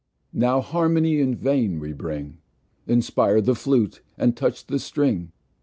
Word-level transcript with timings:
Now 0.33 0.61
Harmony, 0.61 1.19
in 1.19 1.35
vain, 1.35 1.79
we 1.79 1.93
bring, 1.93 2.39
Inspire 2.87 3.39
the 3.39 3.53
Flute, 3.53 4.01
and 4.17 4.35
touch 4.35 4.65
the 4.65 4.79
String. 4.79 5.31